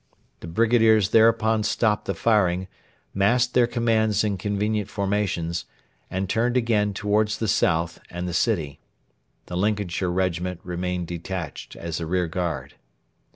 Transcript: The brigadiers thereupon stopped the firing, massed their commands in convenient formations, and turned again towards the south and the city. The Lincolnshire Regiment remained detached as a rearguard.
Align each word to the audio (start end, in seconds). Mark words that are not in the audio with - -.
The 0.39 0.47
brigadiers 0.47 1.09
thereupon 1.09 1.61
stopped 1.61 2.05
the 2.05 2.15
firing, 2.15 2.67
massed 3.13 3.53
their 3.53 3.67
commands 3.67 4.23
in 4.23 4.35
convenient 4.35 4.89
formations, 4.89 5.65
and 6.09 6.27
turned 6.27 6.57
again 6.57 6.95
towards 6.95 7.37
the 7.37 7.47
south 7.47 7.99
and 8.09 8.27
the 8.27 8.33
city. 8.33 8.79
The 9.45 9.55
Lincolnshire 9.55 10.09
Regiment 10.09 10.59
remained 10.63 11.05
detached 11.05 11.75
as 11.75 11.99
a 11.99 12.07
rearguard. 12.07 12.73